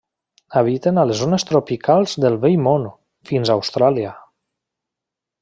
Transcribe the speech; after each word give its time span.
Habiten 0.59 0.99
a 1.01 1.03
les 1.09 1.19
zones 1.19 1.45
tropicals 1.49 2.15
del 2.25 2.39
Vell 2.47 2.57
Món, 2.69 2.89
fins 3.33 3.53
a 3.53 3.59
Austràlia. 3.61 4.17